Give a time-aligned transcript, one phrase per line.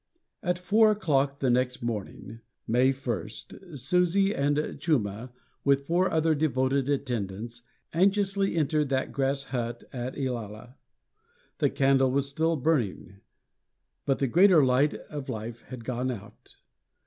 [0.41, 3.29] At four o'clock the next morning, May 1,
[3.77, 5.31] Susi and Chuma,
[5.63, 7.61] with four other devoted attendants,
[7.93, 10.73] anxiously entered that grass hut at Ilala.
[11.59, 13.17] The candle was still burning,
[14.07, 16.55] but the greater light of life had gone out.